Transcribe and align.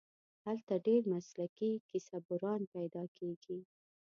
هلته 0.45 0.73
ډېر 0.87 1.01
مسلکي 1.13 1.71
کیسه 1.89 2.17
بُران 2.27 2.61
پیدا 2.75 3.03
کېږي. 3.17 3.59